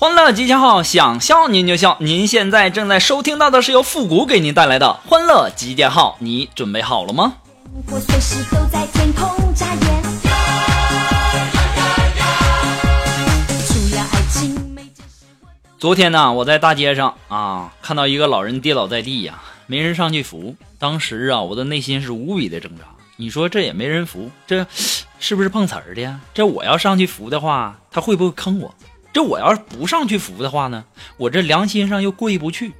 [0.00, 1.98] 欢乐集结号，想笑您就笑。
[2.00, 7.34] 您现在正在收听到的是由复古给您带来的欢乐集结号，你准备好了吗？
[7.86, 10.02] 我随时都在天空眨眼。
[15.78, 20.56] 昨天呢，我在大街上啊，看到一个老人跌倒在地呀，没人上去扶。
[20.78, 22.84] 当时啊，我的内心是无比的挣扎。
[23.16, 24.66] 你说这也没人扶，这
[25.18, 26.20] 是不是碰瓷儿的呀？
[26.32, 28.74] 这我要上去扶的话，他会不会坑我？
[29.12, 30.84] 这我要是不上去扶的话呢，
[31.16, 32.72] 我这良心上又过意不去。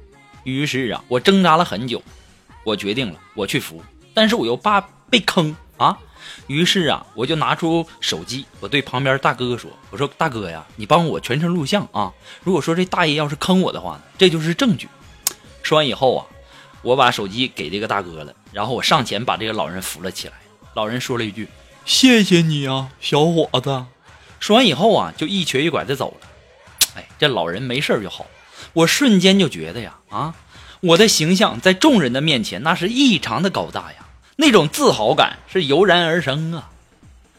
[0.43, 2.01] 于是啊，我挣扎了很久，
[2.63, 5.97] 我决定了，我去扶，但是我又怕被坑啊。
[6.47, 12.13] 于是啊，我就拿出手机，我对旁边大哥说：“我说大哥呀，你帮我全程录像啊。
[12.43, 14.87] 如果说这大爷要是坑我的话呢，这就是证据。”
[15.63, 16.25] 说完以后啊，
[16.81, 20.33] 我把手机给这个大哥了，然后我上前把这个老人扶了起来。
[20.73, 21.47] 老人说了一句
[21.85, 23.85] ：“谢谢你啊，小伙子。”
[24.41, 26.27] 说完以后啊，就一瘸一拐的走了。
[26.97, 28.25] 哎，这老人没事就好。
[28.73, 30.35] 我瞬间就觉得呀，啊，
[30.81, 36.69] 我的形象在众人的面前那是异常的高大呀，那种自豪感是油然而生啊。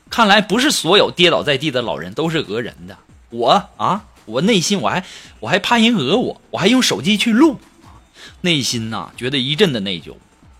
[0.08, 2.96] 看来不是所有跌倒在地的老人都是讹人的。
[3.30, 5.04] 我啊，我内心我还
[5.40, 7.58] 我还怕人讹我，我还用手机去录，
[8.42, 10.14] 内心呐、觉得一阵的内疚。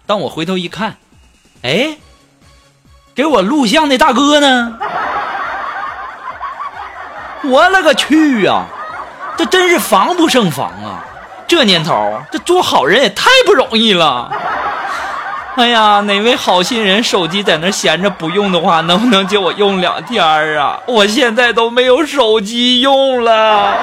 [0.07, 0.99] 当我回头一看，
[1.63, 1.99] 哎，
[3.15, 4.79] 给我录像的大哥呢？
[7.45, 8.65] 我勒个去呀、
[9.37, 11.05] 这真是防不胜防啊！
[11.49, 14.31] 这年头，这做好人也太不容易了。
[15.57, 20.25] 哎呀，哪位好心人手机在那闲着不用的话，能不能借我用两天
[20.57, 20.79] 啊？
[20.87, 23.75] 我现在都没有手机用了。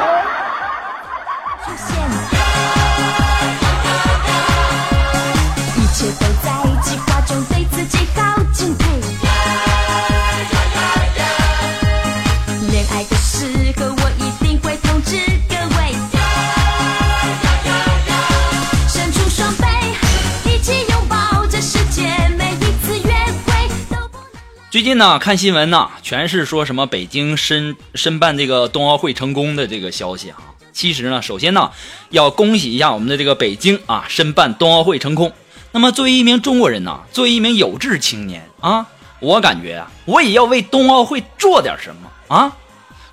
[24.89, 30.37] 近呢，看新闻呢，全是说什么北京申申办这个冬奥会成功的这个消息啊。
[30.73, 31.69] 其实呢，首先呢，
[32.09, 35.31] 要恭喜一下我们的这个北京啊，申办冬奥会成功。
[35.73, 38.87] 那么作为一名中国人呢，作为一名有志青年啊，
[39.19, 42.57] 我感觉啊，我也要为冬奥会做点什么啊。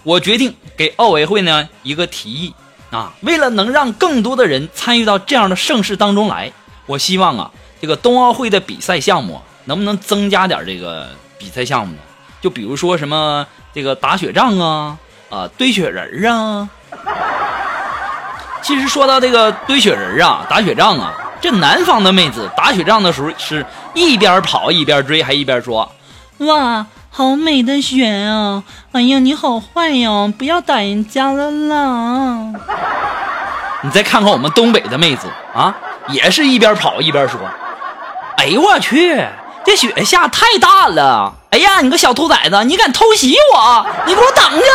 [0.03, 2.55] 我决定给奥委会呢一个提议
[2.91, 6.51] 啊，为了能让更多的人参与到这样的盛世当中来，
[6.87, 7.51] 我希望啊，
[7.83, 11.99] 这个冬奥会的比赛项目能不能增加点这个比赛项目呢？
[12.41, 14.97] 就比如说什么这个打雪仗啊，
[15.31, 16.69] 啊堆雪人儿啊。
[18.63, 23.65] 其实说到这个堆雪人儿啊，打雪仗啊，这南方的妹子打雪仗的时候是
[23.95, 25.91] 一边跑一边追，还一边说
[26.39, 28.63] ：“哇，好美的雪啊！
[28.93, 32.53] 哎呀，你好坏呀，不要打人家了啦！”
[33.83, 35.75] 你再看看我们东北的妹子啊，
[36.09, 37.41] 也是一边跑一边说
[38.39, 39.25] ：“哎呦我去，
[39.67, 41.35] 这雪下太大了！
[41.51, 43.85] 哎呀，你个小兔崽子，你敢偷袭我？
[44.07, 44.67] 你给我等着，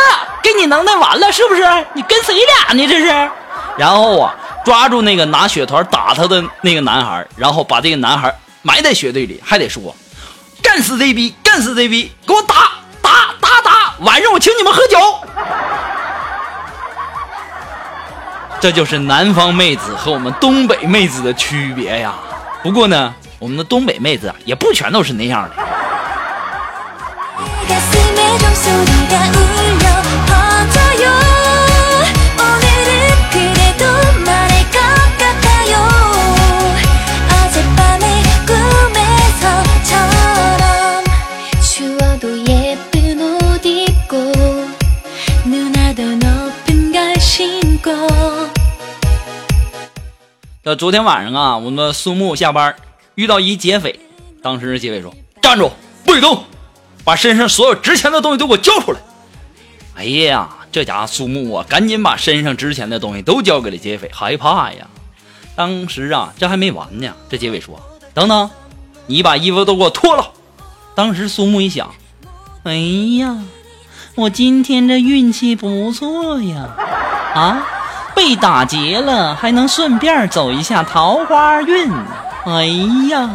[0.42, 1.62] 给你能耐完了是不是？
[1.94, 2.86] 你跟谁俩呢？
[2.86, 3.30] 这是？”
[3.78, 9.96] 然后啊，抓住那个拿雪团打他的那个男孩，然后把这个男孩埋在雪堆里，还得说
[10.62, 12.54] ：“干死这逼，干死这逼，给我打
[13.00, 13.10] 打
[13.40, 13.94] 打打！
[14.00, 14.98] 晚上我请你们喝酒。”
[18.60, 22.12] 这就是南方妹子和我们东北妹子的区别呀。
[22.62, 25.56] 不过呢，我们的东北妹子啊也不全都是那样的
[50.64, 52.74] 每昨天晚上啊我们苏木下班
[53.14, 54.00] 遇到一劫匪，
[54.42, 55.70] 当时劫匪说：“站住，
[56.04, 56.44] 不许动，
[57.04, 58.98] 把身上所有值钱的东西都给我交出来。”
[59.94, 64.86] 哎呀，这家伙苏木啊，赶紧把身上值钱的东西都交给了劫匪，害怕呀。
[65.54, 67.78] 当时啊，这还没完呢，这劫匪说
[68.14, 68.50] ：“等等，
[69.06, 70.30] 你把衣服都给我脱了。
[70.94, 71.90] 当时苏木一想，
[72.64, 72.74] 哎
[73.18, 73.38] 呀，
[74.14, 76.70] 我今天这运气不错呀，
[77.34, 77.66] 啊，
[78.14, 81.90] 被打劫了，还能顺便走一下桃花运。
[82.44, 82.64] 哎
[83.08, 83.30] 呀，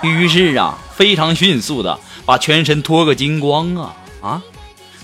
[0.00, 3.92] 于是啊，非常迅速的把全身脱个精光啊
[4.22, 4.42] 啊！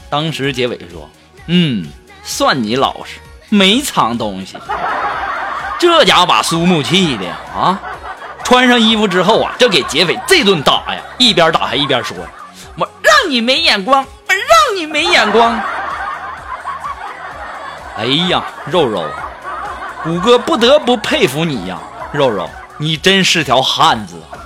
[0.09, 1.11] 当时结尾说，
[1.47, 1.87] 嗯，
[2.23, 3.21] 算你老实，
[3.51, 4.57] 没藏东西。
[5.79, 7.81] 这家伙把苏木气的呀啊！
[8.43, 12.17] 穿上衣服之后啊，就给劫匪这顿打呀，一边打还一边说
[12.79, 15.61] ：“我让你没眼光，我让你没眼光。”
[17.99, 19.05] 哎呀，肉肉，
[20.03, 21.79] 谷歌不得不佩服你呀，
[22.13, 22.49] 肉肉，
[22.83, 24.17] 你真是条汉子。
[24.33, 24.43] 啊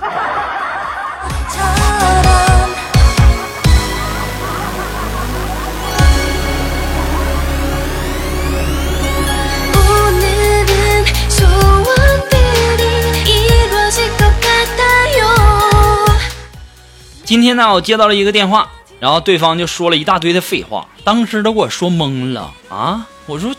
[17.25, 18.69] 今天呢我接到了一个电话
[19.01, 23.53] 然后对方就说了一大堆的废话当时都给我说懵了啊我说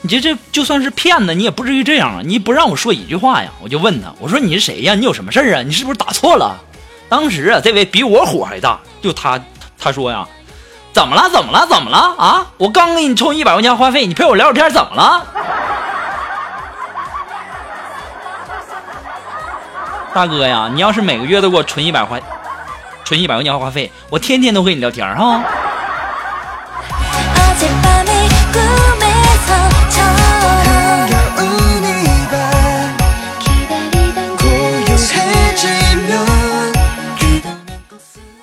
[0.00, 2.20] 你这这就算是骗子，你也不至于这样啊！
[2.24, 3.50] 你不让我说一句话呀？
[3.60, 4.94] 我就问他，我说你是谁呀？
[4.94, 5.62] 你有什么事儿啊？
[5.62, 6.56] 你是不是打错了？
[7.08, 9.40] 当时啊，这位比我火还大，就他
[9.76, 10.24] 他说呀，
[10.92, 11.28] 怎么了？
[11.28, 11.66] 怎么了？
[11.66, 12.14] 怎么了？
[12.16, 12.46] 啊！
[12.58, 15.26] 我刚给你充一百块钱话费，你陪我聊会儿天，怎么了？
[20.14, 22.22] 大哥呀，你要是每个月都给我存一百块，
[23.04, 25.42] 存一百块钱话费，我天天都和你聊天哈。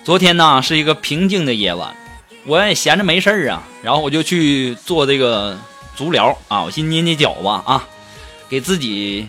[0.06, 1.96] 昨天呢是一个平静的夜晚，
[2.46, 5.58] 我也闲着没事儿啊，然后我就去做这个
[5.96, 7.88] 足疗啊，我先捏捏脚吧啊，
[8.48, 9.28] 给自己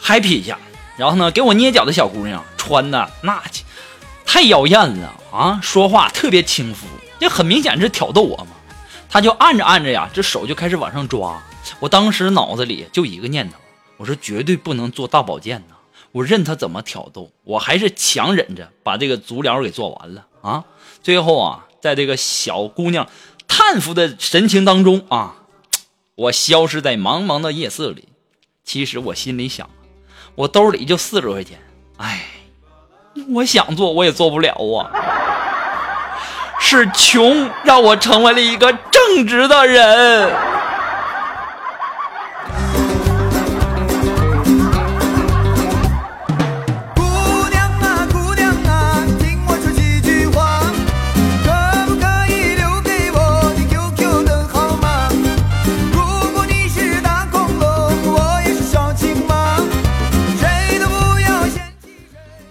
[0.00, 0.56] happy 一下。
[0.96, 3.42] 然后呢，给我捏脚的小姑娘穿的那
[4.24, 6.86] 太妖艳了啊，说话特别轻浮，
[7.18, 8.50] 这很明显是挑逗我嘛。
[9.10, 11.42] 她就按着按着呀，这手就开始往上抓。
[11.80, 13.56] 我当时脑子里就一个念头，
[13.96, 15.74] 我说绝对不能做大保健呐。
[16.12, 20.64] 我任他怎么挑逗，我还是强忍着把这个足疗给做完了啊！
[21.02, 23.08] 最后啊，在这个小姑娘
[23.48, 25.36] 叹服的神情当中啊，
[26.14, 28.08] 我消失在茫茫的夜色里。
[28.64, 29.68] 其实我心里想，
[30.34, 31.58] 我兜里就四十块钱，
[31.96, 32.26] 哎，
[33.30, 34.90] 我想做我也做不了啊。
[36.60, 40.51] 是穷让我成为了一个正直的人。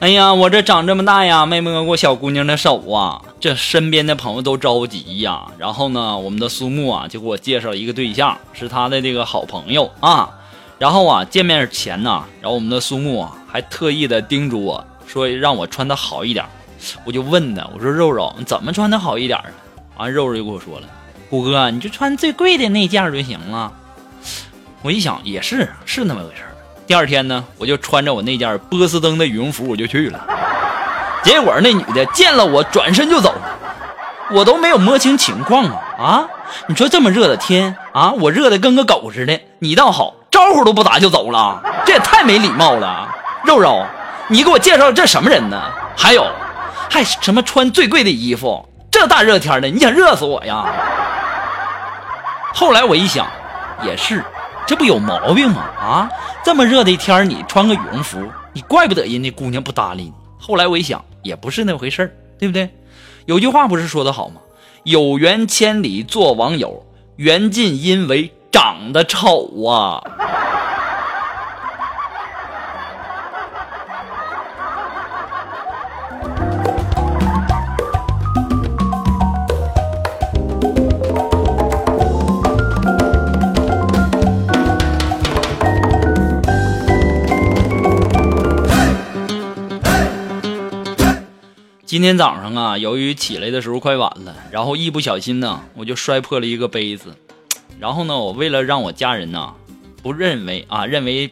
[0.01, 5.44] 哎呀，我这长这么大呀，没摸过小姑娘的手啊，这身边的朋友都着急呀。
[5.59, 10.27] 然后呢，我们的苏木啊就给我介绍一个对象，是他的这个好朋友啊。
[10.80, 16.44] 然后啊，见面前呢，然后我们的苏木啊还特意的叮嘱我说让我穿的好一点。
[17.03, 19.45] 我就问他，我说肉肉，你怎么穿的好一点啊？
[19.98, 20.88] 完，肉肉就跟我说了，
[21.30, 23.71] 虎哥，你就穿最贵的那件就行了。
[24.81, 26.42] 我一想也是，是那么回事
[26.88, 30.19] 第二天呢，我就穿着我那件波司登的羽绒服我就去了。
[31.24, 33.58] 结果那女的见了我，转身就走了，
[34.32, 36.27] 我都没有摸清情况啊啊！
[36.67, 43.08] 你说这么热的天啊，我热的跟个狗似的，你倒好，招呼都不打就走了，这也太没礼貌了。
[43.46, 43.86] 肉肉，
[44.27, 45.62] 你给我介绍这什么人呢？
[45.96, 46.25] 还有，
[46.89, 48.67] 还什么穿最贵的衣服？
[48.89, 50.65] 这大热天的，你想热死我呀？
[52.53, 53.25] 后来我一想，
[53.84, 54.25] 也是，
[54.68, 55.62] 这不有毛病吗？
[55.80, 56.10] 啊，
[56.44, 58.18] 这么热的天你穿个羽绒服，
[58.53, 60.13] 你怪不得人家姑娘不搭理你。
[60.39, 62.70] 后来我一想，也不是那回事儿，对不对？
[63.25, 64.41] 有句话不是说的好吗？
[64.84, 66.84] 有缘千里做网友，
[67.18, 70.01] 缘尽因为长得丑啊。
[91.91, 97.13] 今天早上啊，由于起来的时候快晚了，然后一不小心呢，我就摔破了一个杯子。
[97.81, 99.53] 然后呢，我为了让我家人呢
[100.01, 101.29] 不认为啊，认为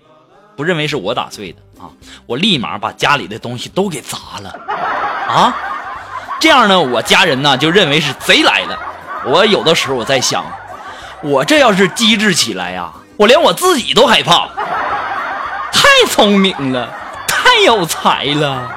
[0.58, 1.88] 不认为是我打碎的啊，
[2.26, 4.50] 我立马把家里的东西都给砸了
[5.30, 5.56] 啊。
[6.42, 8.78] 这样呢，我家人呢就认为是贼来了。
[9.28, 10.44] 我有的时候我在想，
[11.24, 14.50] 我这要是机智起来呀、我连我自己都害怕。
[15.72, 16.94] 太聪明了，
[17.30, 18.76] 太有才了。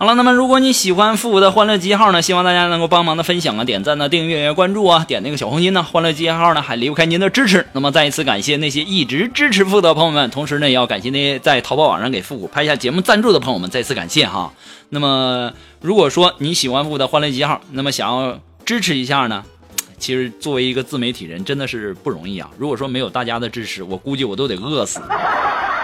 [0.00, 5.82] 好了，那么如果你喜欢复古的欢乐记号呢，希望大家能够帮忙的分享啊、点赞呢、订阅、关注啊、点那个小红心呢。
[5.82, 7.66] 欢乐记号呢还离不开您的支持。
[7.72, 14.52] 那么再一次感谢那些一直支持复古的朋友们，同时呢也要感谢那些在淘宝网上给复古拍下节目赞助的朋友们，再次感谢哈。
[14.90, 19.42] 那么如果说你喜欢复古的欢乐记号，那么想要支持一下呢？
[19.96, 22.50] 其实作为一个自媒体人，真的是不容易啊！
[22.58, 25.00] 如果说没有大家的支持，我估计我都得饿死。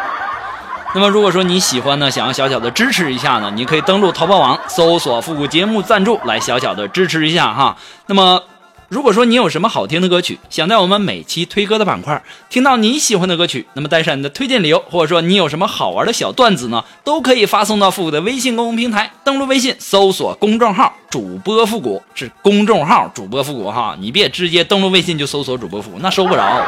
[0.95, 7.75] 那么如果说你喜欢呢，想要小小的支持一下呢，你可以登录淘宝网搜索“复古节目赞助”来小小的支持一下哈。
[8.07, 8.43] 那么
[8.89, 26.65] 如果说你有什么好听的歌曲，想在我们每期推歌的板块听到你喜欢的歌曲，那么带上你的推荐理由，或者说你有什么好玩的小段子呢，都可以发送到复古的微信公众平台，登录微信搜索公众号“主播复古”，是公众号“主播复古”哈，你别直接登录微信就搜索“主播复古”，那收不着。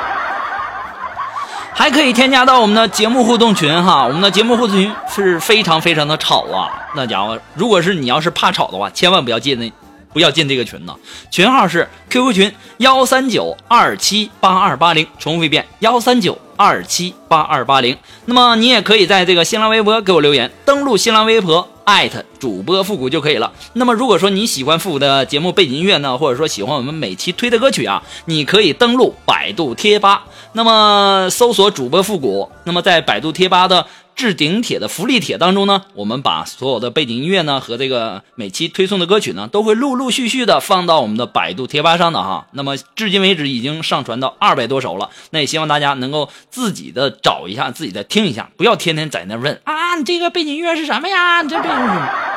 [1.78, 9.70] 还可以添加到我们的节目互动群哈，我们的节目互动群是非常非常的吵啊，那家伙，如果是你要是怕吵的话，千万不要进那，
[10.12, 10.94] 不要进这个群呢。
[11.30, 17.96] 群号是 QQ 群幺三九二七八二八零，重复一遍幺三九二七八二八零。
[18.24, 23.52] 那么你也可以在这个新浪微博给我留言，登录新浪微博艾特主播复古就可以了。
[23.72, 42.46] 那么如果说你喜欢复古的节目背景音乐呢，或者说喜欢我们每期推的歌曲啊，你可以登录百度贴吧，那么搜索主播复古，那么在百度贴吧的置顶帖的福利帖当中呢，我们把所有的背景音乐呢和这个每期推送的歌曲呢，都会陆陆续续的放到我们的百度贴吧上的哈。
[42.52, 51.42] 那么至今为止已经上传到二百多首了，那也希望大家能够自己的找一下，自己的听一下，不要天天在那问啊，你这个背景音乐是什么呀？
[51.42, 52.35] 你这背景是什么？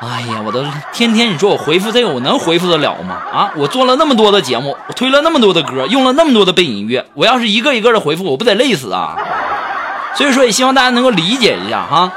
[0.00, 3.16] 哎呀，我都天天你说我回复这个，我能回复得了吗？
[3.32, 9.14] 啊，我做了那么多的节目，我推了那么多的歌，用了那么多的背景音乐，我要是一个一个的回复，我不得累死啊！
[10.14, 12.10] 所以说，也希望大家能够理解一下哈。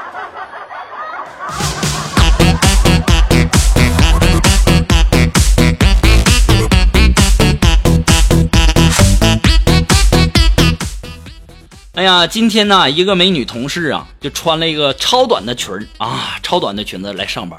[11.94, 17.56] 哎呀，今天呢，一个美女同事啊，就穿了一个超短的裙儿啊，超短的裙子来上班。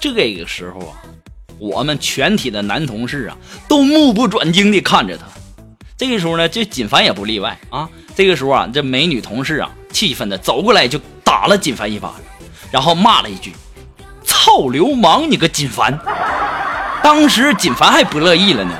[0.00, 0.96] 这个时候啊，
[1.58, 3.36] 我们全体的男同事啊，
[3.68, 5.24] 都目不转睛地看着她。
[5.94, 7.86] 这个时候呢，这锦凡也不例外啊。
[8.14, 13.52] 这个时候啊，这美女同事啊，气愤的走过来就打了锦凡一巴掌，然后骂了一句
[14.24, 15.92] ：“操流氓，你个锦凡！”
[17.04, 18.72] 当时锦凡还不乐意了呢。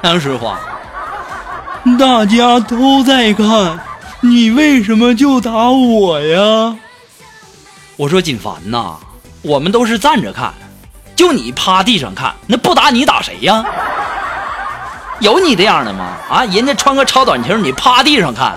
[0.00, 0.58] 当时话，
[1.98, 3.78] 大家都在看，
[4.24, 6.76] 你为什么就打我呀？
[7.96, 8.96] 我说锦凡呐，
[9.42, 10.54] 我们都是站着看，
[11.14, 13.62] 就你趴地上看，那不打你打谁呀？
[15.20, 16.16] 有你这样的吗？
[16.30, 18.54] 啊，人家穿个超短裙，你趴地上看。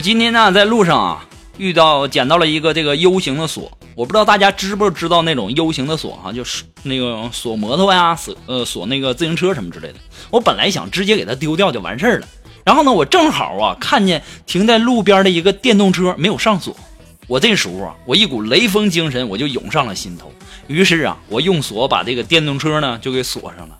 [0.00, 1.28] 我今天呢，在路上啊，
[1.58, 9.96] 遇到捡到了一个这个 U 型的锁，我不知道大家知不知道那种 U 型的锁哈、就是那个锁摩托呀，锁呃锁那个自行车什么之类的。
[10.30, 12.26] 我本来想直接给它丢掉就完事儿了，
[12.64, 16.74] 然后呢，我正好啊看见停在路边的一个电动车没有上锁，
[17.26, 20.32] 我这时候啊，我一股雷锋精神我就涌上了心头，
[20.66, 23.78] 于是啊，我用锁把这个电动车呢就给锁上了。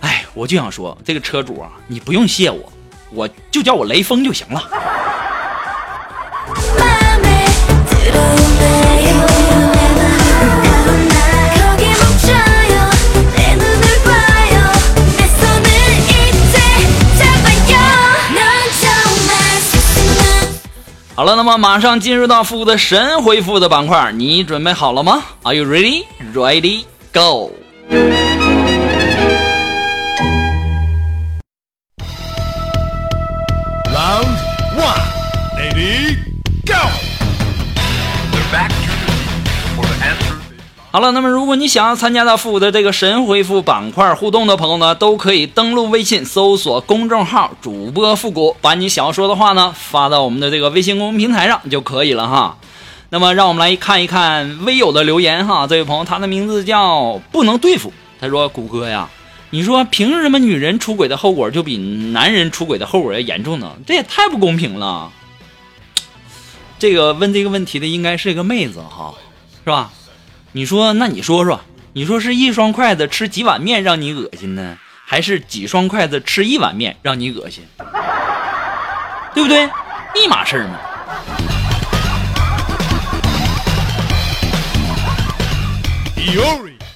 [0.00, 2.70] 哎，我就想说，这个车主啊，你不用谢我，
[3.10, 4.62] 我就叫我雷锋就行了。
[21.16, 26.04] 好了，那么马上进入到复古的神回复的板块，你准备好了吗？Are you ready?
[26.34, 26.84] Ready?
[27.12, 27.52] Go!
[40.94, 52.56] 好了，那么如果你想要参加到复古的这个神回复板块互动的朋友呢，都可以登录微信搜索公众号“主播复古”，把你想要说的话呢发到我们的这个微信公众平台上就可以了哈。
[53.10, 59.10] 那么让我们来看一看微友的留言哈，这位朋友他的名字叫不能对付，他说：“谷歌呀，
[59.50, 63.72] 你说凭什么女人出轨的后果就比男人出轨的后果要严重呢？
[63.84, 65.10] 这也太不公平了。
[66.78, 69.12] 这个问这个问题的应该是一个妹子哈，
[69.64, 69.90] 是吧？
[70.56, 71.60] 你说，那你说说，
[71.94, 77.64] 你说是一双筷子吃几碗面让你恶心呢，还是几双筷子吃一碗面让你恶心？
[79.34, 79.68] 对不对？
[80.14, 80.78] 一码事儿嘛。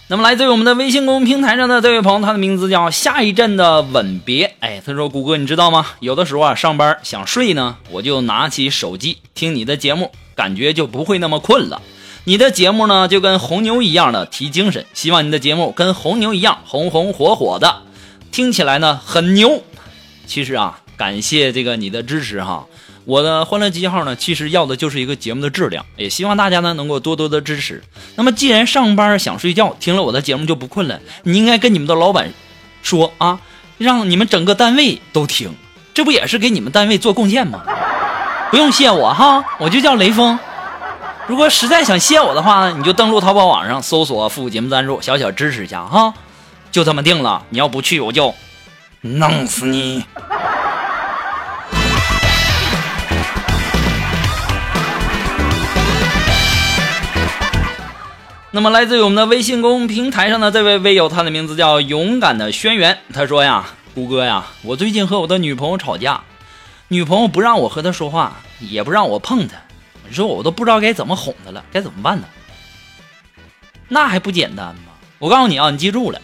[0.07, 4.55] 那么来自于我们的微信公众平台上的这位朋友，他的名字叫下一站的吻别。
[4.61, 5.85] 哎，他说：“谷歌，你知道吗？
[5.99, 11.83] 有的时候啊，上班想睡呢，我就拿起手机听你的节目，感觉就不会那么困了。
[12.25, 14.85] 你的节目呢，就跟红牛一样的提精神。
[14.93, 17.83] 希望你的节目跟红牛一样红红火火的，
[18.31, 19.63] 听起来呢很牛。
[20.27, 22.67] 其实啊，感谢这个你的支持哈。”
[23.07, 27.83] 我的欢乐记号呢，其实要的就是一个节目的质量，也希望大家呢能够多多的支持。
[28.17, 32.31] 那么，既然上班想睡觉，听了我的节目就不困了，你应该跟你们的老板
[32.83, 33.41] 说啊，
[33.79, 35.55] 让你们整个单位都听，
[35.95, 37.63] 这不也是给你们单位做贡献吗？
[38.51, 40.39] 不用谢我哈，我就叫雷锋。
[41.29, 46.15] 如果实在想谢我的话呢，你就登录淘宝网上搜索“复古节目赞助”，小小支持一下哈。
[46.73, 48.35] 就这么定了，你要不去，我就
[49.03, 50.07] 弄死你。
[58.53, 62.97] 那么，来自于我们的微信公众平台上的这位微友，他的名字叫勇敢的轩辕。
[63.13, 66.23] 他说呀：“胡哥呀，我最近和我的女朋友吵架，
[66.89, 69.57] 女朋友不让我和她说话，也不让我碰她。
[70.09, 72.27] 你说我都不知道该怎么哄她了，该怎么办呢？
[73.89, 74.93] 那还不简单吗？
[75.19, 76.21] 我告诉你啊，你记住了，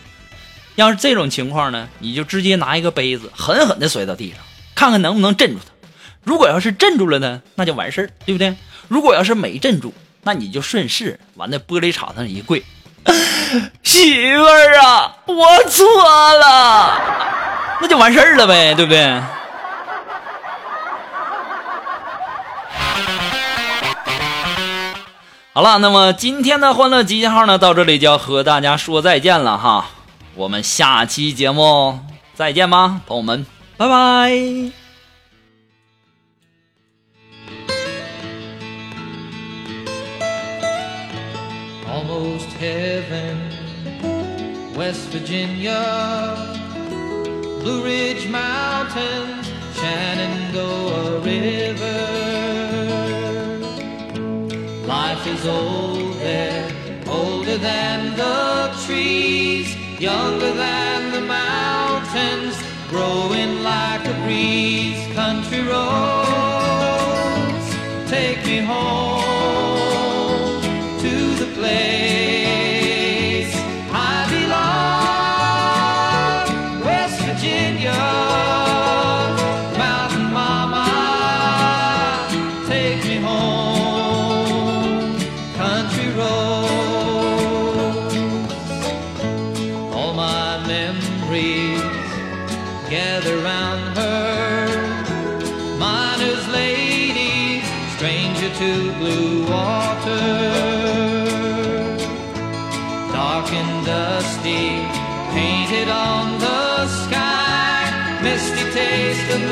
[0.76, 4.38] 要是这种情况呢，你就直接拿一个杯子狠狠地摔到地上，
[4.74, 5.88] 看看能不能镇住她。
[6.22, 8.54] 如果要是镇住了呢，那就完事儿，对不对？
[8.88, 12.62] 如果要是没镇住，那你就顺势往那玻璃碴上一跪，
[13.82, 15.84] 媳妇儿啊，我错
[16.38, 17.00] 了，
[17.80, 19.20] 那就完事儿了呗，对不对？
[25.56, 29.86] 好了，那么今天的欢乐集结号呢，到这里就要和大家说再见了哈，
[30.34, 32.00] 我们下期节目
[32.34, 34.32] 再见吧，朋友们，拜拜。
[41.86, 43.38] almost heaven.
[44.76, 46.34] West Virginia,
[47.62, 52.23] Blue Ridge Mountains, Shenandoah River.
[55.46, 56.72] Old there,
[57.06, 62.56] older than the trees, younger than the mountains,
[62.88, 65.06] growing like a breeze.
[65.14, 65.84] Country roads,
[68.10, 69.23] take me home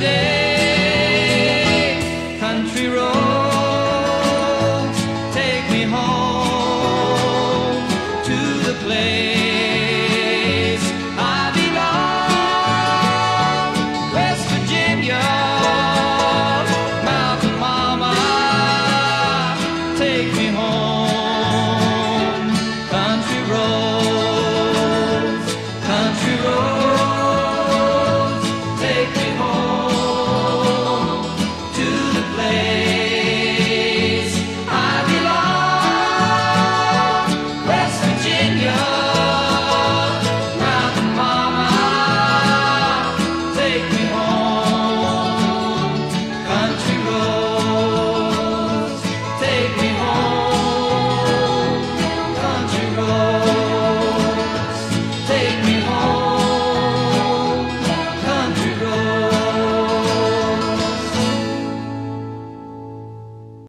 [0.00, 0.39] day.